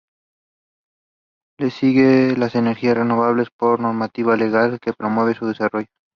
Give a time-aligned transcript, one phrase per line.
[1.59, 5.89] Le siguen las energías renovables por normativa legal que promueve su desarrollo.